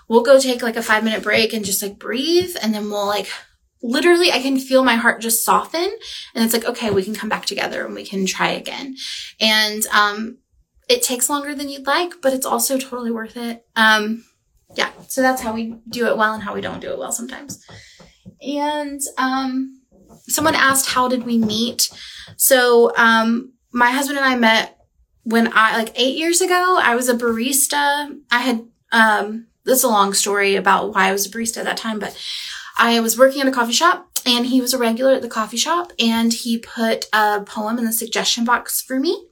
[0.09, 2.57] we'll go take like a five minute break and just like breathe.
[2.63, 3.29] And then we'll like
[3.83, 5.97] literally, I can feel my heart just soften.
[6.35, 8.97] And it's like, okay, we can come back together and we can try again.
[9.41, 10.39] And, um,
[10.89, 13.65] it takes longer than you'd like, but it's also totally worth it.
[13.75, 14.25] Um,
[14.75, 17.13] yeah, so that's how we do it well and how we don't do it well
[17.13, 17.65] sometimes.
[18.43, 19.81] And um,
[20.29, 21.91] someone asked, how did we meet?
[22.37, 24.79] So um, my husband and I met
[25.25, 28.17] when I, like eight years ago, I was a barista.
[28.31, 31.65] I had, um, this is a long story about why I was a barista at
[31.65, 32.17] that time, but
[32.79, 35.57] I was working at a coffee shop and he was a regular at the coffee
[35.57, 39.27] shop and he put a poem in the suggestion box for me.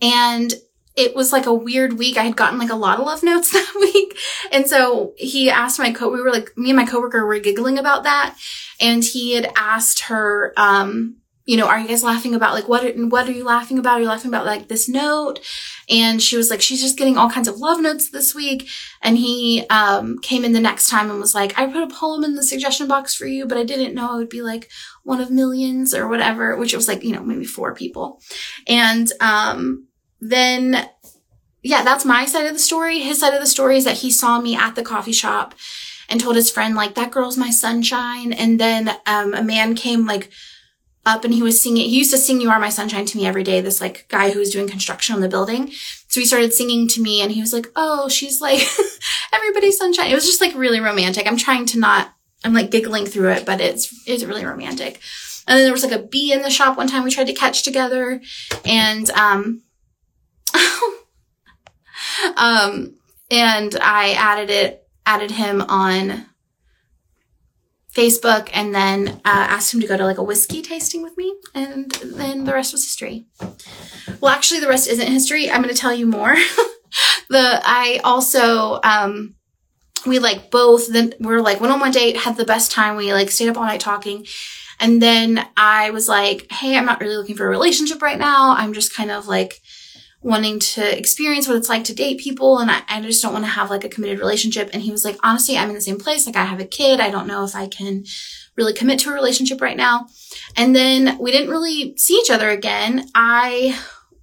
[0.00, 0.54] And
[0.94, 2.16] it was like a weird week.
[2.16, 4.16] I had gotten like a lot of love notes that week.
[4.52, 7.78] And so he asked my co, we were like, me and my coworker were giggling
[7.78, 8.36] about that.
[8.80, 12.96] And he had asked her, um, you know, are you guys laughing about like what,
[12.96, 13.98] what are you laughing about?
[13.98, 15.40] Are you laughing about like this note?
[15.88, 18.68] And she was like, she's just getting all kinds of love notes this week.
[19.02, 22.22] And he, um, came in the next time and was like, I put a poem
[22.22, 24.70] in the suggestion box for you, but I didn't know it would be like
[25.02, 28.20] one of millions or whatever, which it was like, you know, maybe four people.
[28.68, 29.88] And, um,
[30.20, 30.88] then
[31.62, 32.98] yeah, that's my side of the story.
[32.98, 35.54] His side of the story is that he saw me at the coffee shop
[36.08, 38.32] and told his friend, like, that girl's my sunshine.
[38.32, 40.30] And then, um, a man came, like,
[41.04, 41.88] up and he was singing.
[41.88, 43.60] He used to sing You Are My Sunshine to me every day.
[43.60, 45.72] This, like, guy who was doing construction on the building.
[46.12, 48.60] So he started singing to me and he was like, Oh, she's like
[49.32, 50.10] everybody's sunshine.
[50.10, 51.26] It was just like really romantic.
[51.26, 52.12] I'm trying to not,
[52.44, 55.00] I'm like giggling through it, but it's, it's really romantic.
[55.48, 57.32] And then there was like a bee in the shop one time we tried to
[57.32, 58.20] catch together.
[58.64, 59.62] And, um,
[62.36, 62.94] um,
[63.30, 66.26] and I added it, added him on
[67.94, 71.34] Facebook and then uh, asked him to go to like a whiskey tasting with me.
[71.54, 73.26] And then the rest was history.
[74.20, 75.50] Well, actually, the rest isn't history.
[75.50, 76.34] I'm going to tell you more.
[77.28, 79.34] the, I also, um,
[80.06, 82.96] we like both, then we are like went on one date, had the best time.
[82.96, 84.26] We like stayed up all night talking.
[84.80, 88.54] And then I was like, Hey, I'm not really looking for a relationship right now.
[88.56, 89.60] I'm just kind of like,
[90.22, 93.44] wanting to experience what it's like to date people and I, I just don't want
[93.44, 94.70] to have like a committed relationship.
[94.72, 96.26] And he was like, honestly, I'm in the same place.
[96.26, 97.00] Like I have a kid.
[97.00, 98.04] I don't know if I can
[98.56, 100.06] really commit to a relationship right now.
[100.56, 103.08] And then we didn't really see each other again.
[103.14, 103.78] I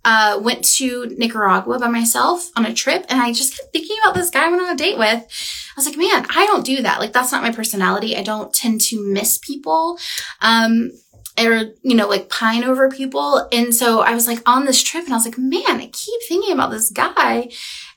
[0.06, 4.16] uh, went to Nicaragua by myself on a trip and I just kept thinking about
[4.16, 5.20] this guy I went on a date with.
[5.20, 7.00] I was like, man, I don't do that.
[7.00, 8.16] Like that's not my personality.
[8.16, 10.00] I don't tend to miss people.
[10.42, 10.92] Um,
[11.40, 13.48] or, you know, like pine over people.
[13.52, 16.22] And so I was like on this trip and I was like, man, I keep
[16.28, 17.50] thinking about this guy.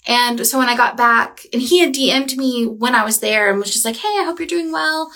[0.07, 3.51] And so when I got back and he had DM'd me when I was there
[3.51, 5.13] and was just like, Hey, I hope you're doing well.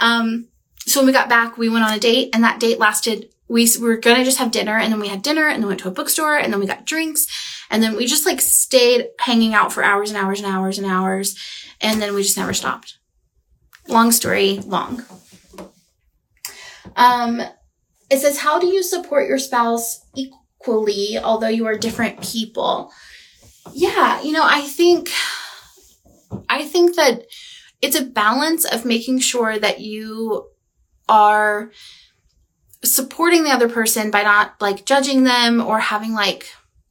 [0.00, 0.48] Um,
[0.86, 3.66] so when we got back, we went on a date and that date lasted we
[3.80, 5.92] were gonna just have dinner and then we had dinner and then went to a
[5.92, 7.26] bookstore and then we got drinks
[7.70, 10.86] and then we just like stayed hanging out for hours and hours and hours and
[10.86, 11.36] hours
[11.80, 12.98] and then we just never stopped.
[13.88, 15.04] Long story long.
[16.94, 17.42] Um,
[18.10, 22.90] it says, how do you support your spouse equally, although you are different people?
[23.72, 25.10] Yeah, you know, I think,
[26.48, 27.26] I think that
[27.82, 30.48] it's a balance of making sure that you
[31.08, 31.70] are
[32.84, 36.46] supporting the other person by not like judging them or having like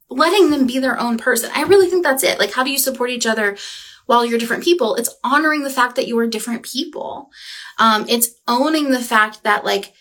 [0.10, 1.50] letting them be their own person.
[1.54, 2.40] I really think that's it.
[2.40, 3.58] Like, how do you support each other
[4.06, 4.96] while you're different people?
[4.96, 7.30] It's honoring the fact that you are different people.
[7.78, 9.94] Um, it's owning the fact that like,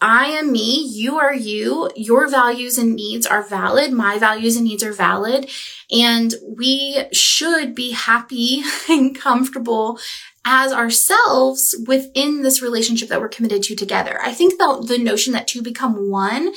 [0.00, 4.64] I am me, you are you, your values and needs are valid, my values and
[4.64, 5.50] needs are valid,
[5.90, 9.98] and we should be happy and comfortable
[10.44, 14.18] as ourselves within this relationship that we're committed to together.
[14.22, 16.54] I think the, the notion that two become one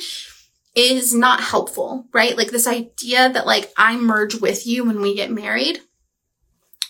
[0.74, 2.36] is not helpful, right?
[2.36, 5.80] Like this idea that like I merge with you when we get married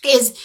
[0.05, 0.39] is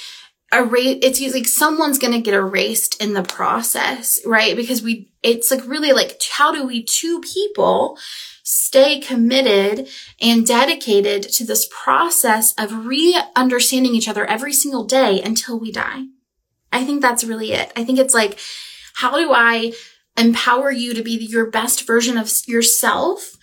[0.53, 4.57] erase it's like someone's going to get erased in the process right?
[4.57, 7.99] Because we it's like really like how do we two people
[8.43, 9.89] stay committed
[10.21, 16.05] and dedicated to this process of re-understanding each other every single day until we die?
[16.73, 17.73] I think that's really it.
[17.77, 18.39] I think it's like
[18.95, 19.73] how do i
[20.17, 23.37] empower you to be your best version of yourself?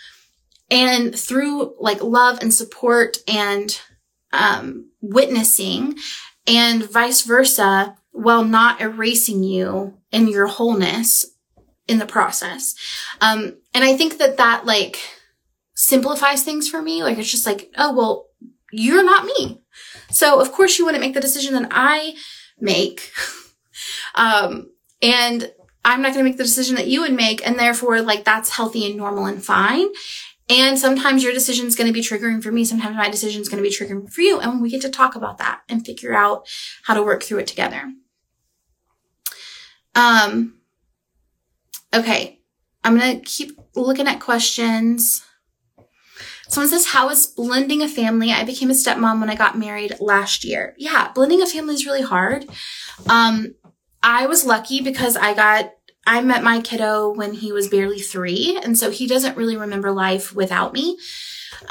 [0.70, 3.80] And through like love and support and
[4.34, 5.98] um, witnessing
[6.48, 11.26] and vice versa while not erasing you in your wholeness
[11.88, 12.76] in the process.
[13.22, 15.00] Um, and I think that that like
[15.76, 17.04] simplifies things for me.
[17.04, 18.28] Like it's just like, oh, well,
[18.72, 19.62] you're not me.
[20.10, 22.16] So of course you wouldn't make the decision that I
[22.60, 23.12] make.
[24.16, 24.72] um,
[25.02, 25.52] and
[25.86, 27.46] I'm not going to make the decision that you would make.
[27.48, 29.88] And therefore, like that's healthy and normal and fine.
[30.50, 32.64] And sometimes your decision is going to be triggering for me.
[32.64, 34.40] Sometimes my decision is going to be triggering for you.
[34.40, 36.48] And we get to talk about that and figure out
[36.84, 37.92] how to work through it together.
[39.94, 40.60] Um,
[41.94, 42.40] okay.
[42.84, 45.22] I'm going to keep looking at questions.
[46.48, 48.32] Someone says, how is blending a family?
[48.32, 50.76] I became a stepmom when I got married last year.
[50.78, 52.48] Yeah, blending a family is really hard.
[53.10, 53.56] Um,
[54.02, 55.72] I was lucky because I got
[56.08, 59.92] I met my kiddo when he was barely three, and so he doesn't really remember
[59.92, 60.98] life without me.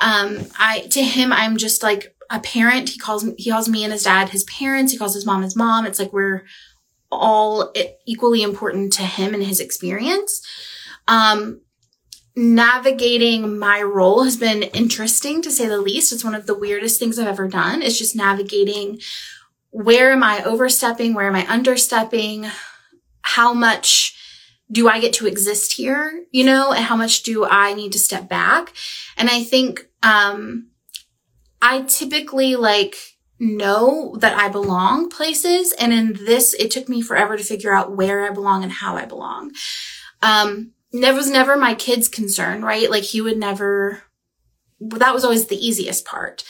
[0.00, 2.90] Um, I to him, I'm just like a parent.
[2.90, 4.92] He calls me, he calls me and his dad his parents.
[4.92, 5.86] He calls his mom his mom.
[5.86, 6.44] It's like we're
[7.10, 7.72] all
[8.06, 10.44] equally important to him and his experience.
[11.08, 11.62] Um,
[12.36, 16.12] navigating my role has been interesting to say the least.
[16.12, 17.80] It's one of the weirdest things I've ever done.
[17.80, 19.00] It's just navigating
[19.70, 21.14] where am I overstepping?
[21.14, 22.50] Where am I understepping?
[23.22, 24.15] How much
[24.70, 26.24] do I get to exist here?
[26.30, 28.72] You know, and how much do I need to step back?
[29.16, 30.68] And I think, um,
[31.62, 32.96] I typically like
[33.38, 35.72] know that I belong places.
[35.72, 38.96] And in this, it took me forever to figure out where I belong and how
[38.96, 39.52] I belong.
[40.22, 42.90] Um, never was never my kid's concern, right?
[42.90, 44.02] Like he would never,
[44.80, 46.44] that was always the easiest part.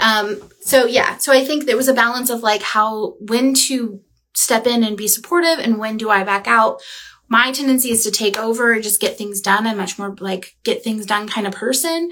[0.00, 4.00] Um, so yeah, so I think there was a balance of like how, when to
[4.34, 6.80] step in and be supportive and when do I back out
[7.28, 9.66] my tendency is to take over and just get things done.
[9.66, 12.10] I'm much more like get things done kind of person.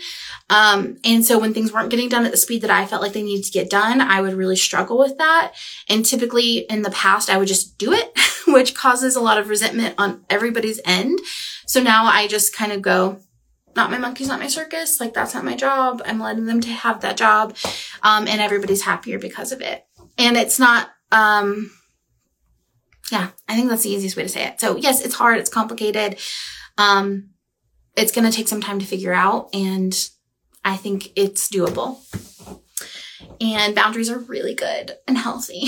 [0.51, 3.13] Um, and so when things weren't getting done at the speed that I felt like
[3.13, 5.53] they needed to get done, I would really struggle with that.
[5.89, 8.13] And typically in the past, I would just do it,
[8.49, 11.21] which causes a lot of resentment on everybody's end.
[11.67, 13.21] So now I just kind of go,
[13.77, 14.99] not my monkeys, not my circus.
[15.01, 16.03] Like that's not my job.
[16.05, 17.57] I'm letting them to have that job.
[18.03, 19.85] Um, and everybody's happier because of it.
[20.19, 21.71] And it's not, um,
[23.13, 24.61] yeah, I think that's the easiest way to say it.
[24.61, 25.39] So yes, it's hard.
[25.39, 26.19] It's complicated.
[26.79, 27.31] Um,
[27.97, 29.95] it's going to take some time to figure out and
[30.65, 31.99] I think it's doable.
[33.41, 35.65] And boundaries are really good and healthy.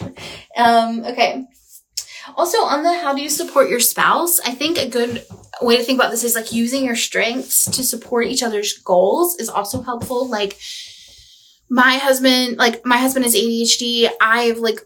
[0.56, 1.46] um, okay.
[2.36, 4.38] Also on the how do you support your spouse?
[4.40, 5.24] I think a good
[5.60, 9.38] way to think about this is like using your strengths to support each other's goals
[9.38, 10.28] is also helpful.
[10.28, 10.58] Like
[11.68, 14.10] my husband, like my husband is ADHD.
[14.20, 14.80] I've like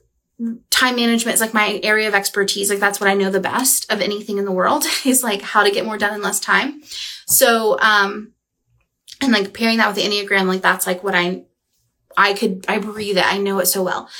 [0.70, 2.68] time management is like my area of expertise.
[2.68, 5.62] Like that's what I know the best of anything in the world is like how
[5.62, 6.82] to get more done in less time.
[7.26, 8.32] So, um,
[9.20, 11.44] and like pairing that with the Enneagram, like that's like what I,
[12.16, 13.26] I could, I breathe it.
[13.26, 14.10] I know it so well.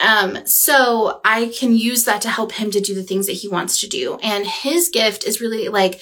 [0.00, 3.48] Um, so I can use that to help him to do the things that he
[3.48, 4.18] wants to do.
[4.22, 6.00] And his gift is really like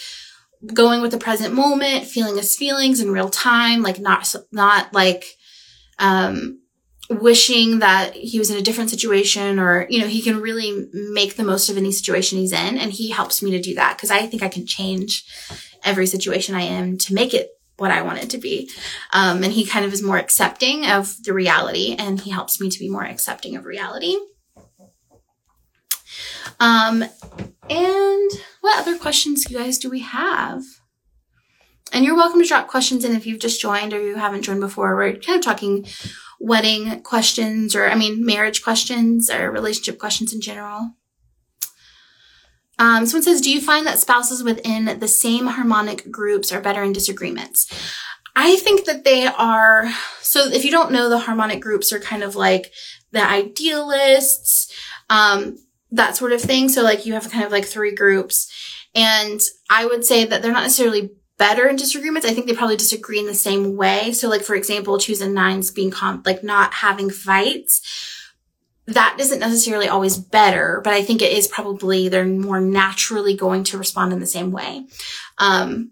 [0.72, 5.24] going with the present moment, feeling his feelings in real time, like not, not like,
[5.98, 6.60] um,
[7.08, 11.36] wishing that he was in a different situation or, you know, he can really make
[11.36, 12.78] the most of any situation he's in.
[12.78, 15.24] And he helps me to do that because I think I can change
[15.84, 18.70] every situation I am to make it what I want it to be.
[19.12, 22.70] Um, and he kind of is more accepting of the reality and he helps me
[22.70, 24.16] to be more accepting of reality.
[26.58, 27.04] Um,
[27.68, 28.30] and
[28.60, 30.62] what other questions, you guys, do we have?
[31.92, 34.60] And you're welcome to drop questions in if you've just joined or you haven't joined
[34.60, 34.96] before.
[34.96, 35.86] We're kind of talking
[36.40, 40.92] wedding questions or, I mean, marriage questions or relationship questions in general.
[42.78, 46.82] Um, someone says, do you find that spouses within the same harmonic groups are better
[46.82, 47.72] in disagreements?
[48.34, 49.90] I think that they are.
[50.20, 52.70] So if you don't know, the harmonic groups are kind of like
[53.12, 54.70] the idealists,
[55.08, 55.56] um,
[55.90, 56.68] that sort of thing.
[56.68, 58.52] So like you have kind of like three groups.
[58.94, 62.26] And I would say that they're not necessarily better in disagreements.
[62.26, 64.12] I think they probably disagree in the same way.
[64.12, 67.82] So like, for example, twos and nines being com- like not having fights.
[68.88, 73.64] That isn't necessarily always better, but I think it is probably they're more naturally going
[73.64, 74.86] to respond in the same way.
[75.38, 75.90] Um,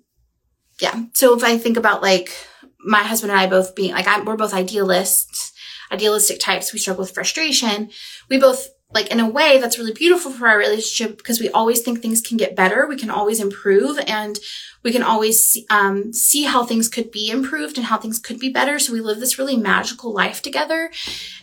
[0.81, 1.03] yeah.
[1.13, 2.31] So if I think about like
[2.79, 5.53] my husband and I both being like, I'm, we're both idealists,
[5.91, 6.73] idealistic types.
[6.73, 7.91] We struggle with frustration.
[8.31, 11.81] We both like in a way that's really beautiful for our relationship because we always
[11.81, 12.87] think things can get better.
[12.87, 14.39] We can always improve and
[14.85, 18.39] we can always see, um, see how things could be improved and how things could
[18.39, 18.79] be better.
[18.79, 20.91] So we live this really magical life together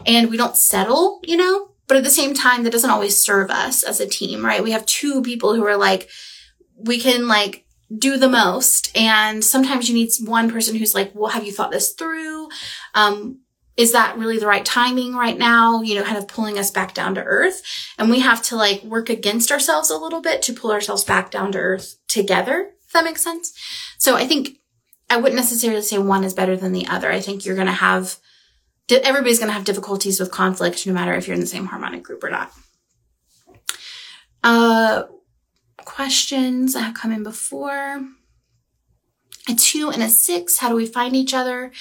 [0.06, 3.50] and we don't settle, you know, but at the same time, that doesn't always serve
[3.50, 4.64] us as a team, right?
[4.64, 6.08] We have two people who are like,
[6.78, 7.66] we can like
[7.98, 8.96] do the most.
[8.96, 12.48] And sometimes you need one person who's like, well, have you thought this through?
[12.94, 13.40] Um,
[13.76, 15.82] is that really the right timing right now?
[15.82, 17.62] You know, kind of pulling us back down to earth.
[17.98, 21.32] And we have to like work against ourselves a little bit to pull ourselves back
[21.32, 22.72] down to earth together.
[22.92, 23.54] If that makes sense.
[23.98, 24.58] So I think
[25.10, 27.10] I wouldn't necessarily say one is better than the other.
[27.12, 28.18] I think you're going to have,
[28.90, 32.04] everybody's going to have difficulties with conflict no matter if you're in the same harmonic
[32.04, 32.52] group or not.
[34.44, 35.04] Uh,
[35.86, 38.02] questions that have come in before.
[39.50, 40.58] A two and a six.
[40.58, 41.72] How do we find each other?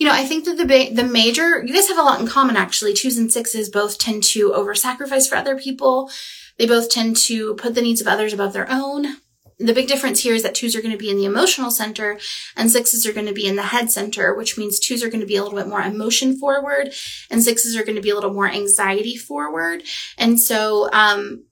[0.00, 2.26] you know, I think that the ba- the major, you guys have a lot in
[2.26, 2.94] common actually.
[2.94, 6.10] Twos and sixes both tend to over sacrifice for other people.
[6.56, 9.18] They both tend to put the needs of others above their own.
[9.60, 12.18] The big difference here is that twos are going to be in the emotional center
[12.56, 15.20] and sixes are going to be in the head center, which means twos are going
[15.20, 16.92] to be a little bit more emotion forward
[17.30, 19.82] and sixes are going to be a little more anxiety forward.
[20.16, 21.44] And so, um,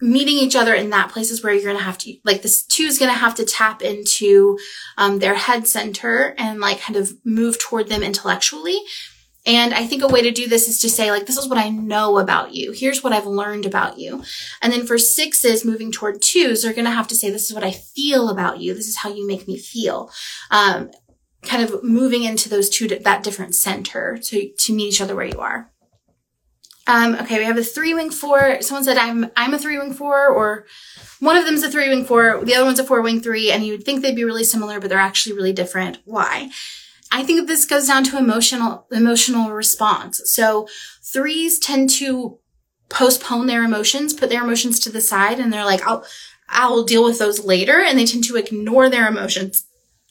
[0.00, 2.62] meeting each other in that place is where you're going to have to like this
[2.64, 4.58] two is going to have to tap into
[4.98, 8.78] um, their head center and like kind of move toward them intellectually
[9.46, 11.58] and i think a way to do this is to say like this is what
[11.58, 14.22] i know about you here's what i've learned about you
[14.60, 17.54] and then for sixes moving toward twos they're going to have to say this is
[17.54, 20.10] what i feel about you this is how you make me feel
[20.50, 20.90] um,
[21.42, 25.26] kind of moving into those two that different center to to meet each other where
[25.26, 25.70] you are
[26.88, 28.62] um, okay, we have a three wing four.
[28.62, 30.66] Someone said I'm I'm a three wing four, or
[31.18, 33.66] one of them's a three wing four, the other one's a four wing three, and
[33.66, 35.98] you would think they'd be really similar, but they're actually really different.
[36.04, 36.50] Why?
[37.16, 40.20] I think this goes down to emotional emotional response.
[40.24, 40.68] So
[41.02, 42.38] threes tend to
[42.88, 46.04] postpone their emotions, put their emotions to the side, and they're like, I'll
[46.48, 49.66] I'll deal with those later, and they tend to ignore their emotions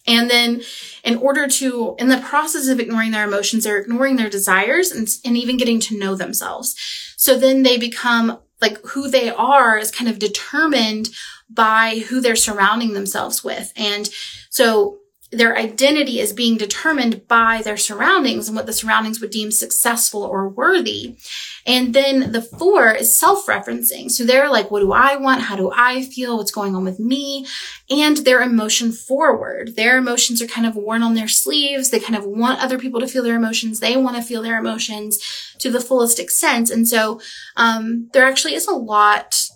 [0.08, 0.62] and then
[1.04, 5.08] in order to, in the process of ignoring their emotions, they're ignoring their desires and,
[5.26, 6.76] and even getting to know themselves.
[7.18, 11.10] So then they become like who they are is kind of determined
[11.50, 13.74] by who they're surrounding themselves with.
[13.76, 14.10] And
[14.50, 15.00] so
[15.32, 20.24] their identity is being determined by their surroundings and what the surroundings would deem successful
[20.24, 21.18] or worthy.
[21.66, 24.12] And then the four is self-referencing.
[24.12, 25.42] So they're like, what do I want?
[25.42, 26.38] How do I feel?
[26.38, 27.48] What's going on with me?
[27.90, 29.76] And they're emotion forward.
[29.76, 31.90] Their emotions are kind of worn on their sleeves.
[31.90, 33.80] They kind of want other people to feel their emotions.
[33.80, 35.20] They want to feel their emotions
[35.58, 36.70] to the fullest extent.
[36.70, 37.20] And so,
[37.56, 39.50] um, there actually is a lot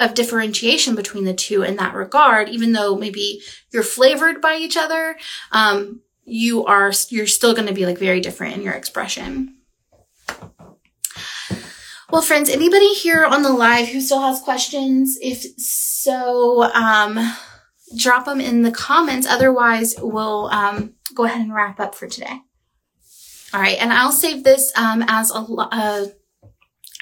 [0.00, 3.40] of differentiation between the two in that regard, even though maybe
[3.72, 5.16] you're flavored by each other,
[5.52, 9.56] um, you are, you're still going to be like very different in your expression.
[12.10, 15.16] Well, friends, anybody here on the live who still has questions?
[15.22, 17.18] If so, um,
[17.96, 19.26] drop them in the comments.
[19.26, 22.40] Otherwise, we'll um, go ahead and wrap up for today.
[23.54, 26.06] All right, and I'll save this um, as a, a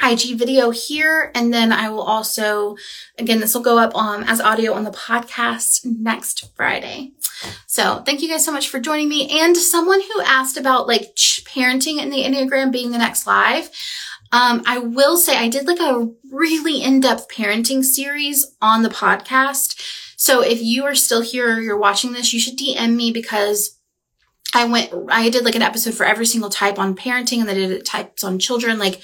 [0.03, 1.31] IG video here.
[1.35, 2.77] And then I will also,
[3.19, 7.13] again, this will go up um, as audio on the podcast next Friday.
[7.67, 9.29] So thank you guys so much for joining me.
[9.41, 13.71] And someone who asked about like parenting in the Enneagram being the next live.
[14.33, 19.81] Um, I will say I did like a really in-depth parenting series on the podcast.
[20.17, 23.79] So if you are still here or you're watching this, you should DM me because
[24.55, 27.57] I went, I did like an episode for every single type on parenting and then
[27.57, 29.01] I did types on children, like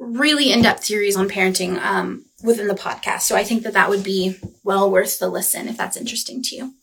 [0.00, 3.22] really in-depth series on parenting, um, within the podcast.
[3.22, 6.56] So I think that that would be well worth the listen if that's interesting to
[6.56, 6.74] you.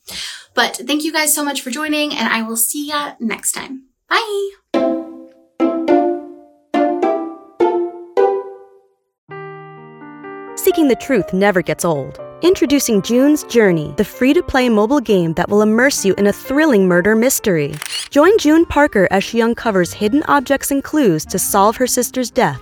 [0.54, 3.84] But thank you guys so much for joining and I will see ya next time.
[4.08, 4.52] Bye.
[10.56, 12.20] Seeking the truth never gets old.
[12.44, 16.34] Introducing June's Journey, the free to play mobile game that will immerse you in a
[16.34, 17.74] thrilling murder mystery.
[18.12, 22.62] Join June Parker as she uncovers hidden objects and clues to solve her sister's death